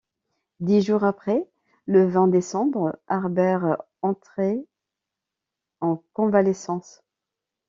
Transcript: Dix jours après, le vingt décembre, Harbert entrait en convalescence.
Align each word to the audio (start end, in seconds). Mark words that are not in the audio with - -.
Dix 0.61 0.81
jours 0.81 1.03
après, 1.03 1.47
le 1.85 2.07
vingt 2.07 2.27
décembre, 2.27 2.97
Harbert 3.07 3.77
entrait 4.01 4.65
en 5.79 6.01
convalescence. 6.13 7.03